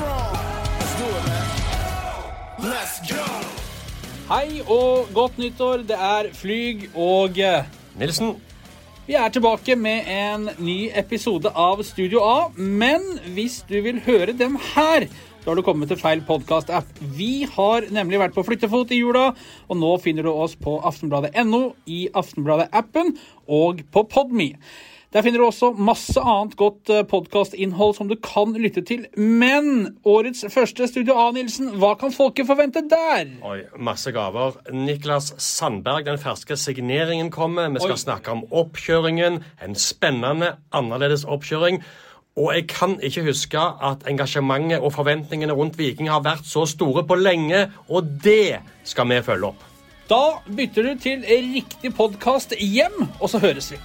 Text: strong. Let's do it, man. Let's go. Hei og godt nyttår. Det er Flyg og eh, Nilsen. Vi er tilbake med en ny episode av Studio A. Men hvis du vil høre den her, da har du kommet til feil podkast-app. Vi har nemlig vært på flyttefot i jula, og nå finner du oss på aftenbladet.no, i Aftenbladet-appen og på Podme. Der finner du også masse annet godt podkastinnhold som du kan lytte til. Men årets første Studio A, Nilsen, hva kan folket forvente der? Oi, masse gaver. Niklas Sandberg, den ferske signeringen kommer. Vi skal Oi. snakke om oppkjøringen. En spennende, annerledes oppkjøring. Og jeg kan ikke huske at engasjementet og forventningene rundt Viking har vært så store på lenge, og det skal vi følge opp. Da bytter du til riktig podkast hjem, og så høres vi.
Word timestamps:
strong. 0.00 0.32
Let's 0.78 0.94
do 1.00 1.08
it, 1.18 1.24
man. 1.28 2.70
Let's 2.72 2.96
go. 3.08 3.24
Hei 4.30 4.60
og 4.62 5.10
godt 5.14 5.40
nyttår. 5.42 5.84
Det 5.88 5.98
er 5.98 6.30
Flyg 6.36 6.86
og 6.94 7.40
eh, 7.40 7.66
Nilsen. 7.98 8.36
Vi 9.08 9.16
er 9.18 9.32
tilbake 9.34 9.74
med 9.76 10.06
en 10.06 10.50
ny 10.62 10.90
episode 10.94 11.50
av 11.50 11.82
Studio 11.82 12.22
A. 12.22 12.36
Men 12.56 13.18
hvis 13.34 13.60
du 13.68 13.80
vil 13.82 13.98
høre 14.06 14.36
den 14.38 14.54
her, 14.74 15.08
da 15.40 15.50
har 15.50 15.58
du 15.58 15.64
kommet 15.66 15.90
til 15.90 15.98
feil 15.98 16.22
podkast-app. 16.28 16.86
Vi 17.18 17.48
har 17.56 17.88
nemlig 17.90 18.20
vært 18.22 18.36
på 18.36 18.44
flyttefot 18.46 18.92
i 18.94 19.00
jula, 19.00 19.32
og 19.66 19.80
nå 19.80 19.96
finner 20.04 20.28
du 20.28 20.30
oss 20.30 20.54
på 20.54 20.76
aftenbladet.no, 20.86 21.62
i 21.90 22.06
Aftenbladet-appen 22.14 23.16
og 23.50 23.82
på 23.90 24.04
Podme. 24.14 24.52
Der 25.10 25.24
finner 25.26 25.40
du 25.42 25.46
også 25.48 25.72
masse 25.74 26.22
annet 26.22 26.52
godt 26.54 26.90
podkastinnhold 27.10 27.96
som 27.96 28.06
du 28.06 28.14
kan 28.22 28.52
lytte 28.54 28.84
til. 28.86 29.08
Men 29.18 29.96
årets 30.06 30.44
første 30.54 30.86
Studio 30.86 31.16
A, 31.18 31.24
Nilsen, 31.34 31.72
hva 31.82 31.96
kan 31.98 32.14
folket 32.14 32.46
forvente 32.46 32.84
der? 32.86 33.32
Oi, 33.42 33.64
masse 33.74 34.14
gaver. 34.14 34.60
Niklas 34.70 35.32
Sandberg, 35.42 36.06
den 36.06 36.22
ferske 36.22 36.54
signeringen 36.54 37.32
kommer. 37.34 37.72
Vi 37.74 37.82
skal 37.82 37.98
Oi. 37.98 38.04
snakke 38.04 38.36
om 38.36 38.44
oppkjøringen. 38.54 39.42
En 39.66 39.74
spennende, 39.74 40.54
annerledes 40.70 41.26
oppkjøring. 41.26 41.82
Og 42.38 42.54
jeg 42.54 42.68
kan 42.70 43.00
ikke 43.02 43.26
huske 43.26 43.58
at 43.90 44.06
engasjementet 44.06 44.78
og 44.78 44.94
forventningene 44.94 45.58
rundt 45.58 45.78
Viking 45.78 46.06
har 46.10 46.22
vært 46.22 46.46
så 46.46 46.62
store 46.70 47.02
på 47.02 47.18
lenge, 47.18 47.66
og 47.90 48.14
det 48.22 48.60
skal 48.86 49.10
vi 49.10 49.24
følge 49.26 49.50
opp. 49.50 49.66
Da 50.10 50.38
bytter 50.46 50.92
du 50.92 50.98
til 51.02 51.26
riktig 51.26 51.96
podkast 51.98 52.54
hjem, 52.54 53.08
og 53.18 53.30
så 53.34 53.42
høres 53.42 53.74
vi. 53.74 53.82